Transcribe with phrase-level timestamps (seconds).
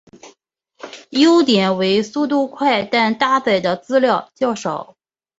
[1.11, 4.97] 优点为速度快但搭载的资料量较少。